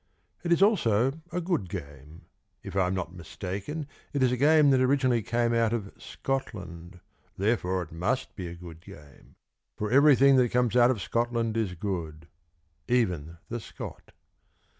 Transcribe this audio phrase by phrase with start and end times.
[0.43, 2.25] It is also a good game.
[2.63, 6.99] If I am not mistaken, It is a game that originally came out of Scotland;
[7.37, 9.35] Therefore it must be a good game.
[9.77, 12.27] For everything that comes out of Scotland is good,
[12.87, 14.11] Even the Scot.